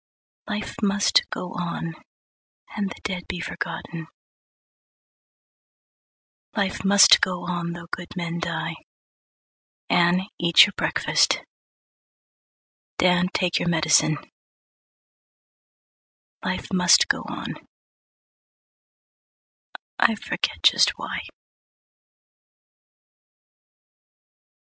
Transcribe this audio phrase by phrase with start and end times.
[0.49, 1.93] Life must go on,
[2.75, 4.07] And the dead be forgotten;
[6.57, 8.73] Life must go on, Though good men die;
[9.91, 11.41] Anne, eat your breakfast;
[12.97, 14.17] Dan, take your medicine;
[16.43, 17.53] Life must go on;
[19.99, 21.19] I forget just why.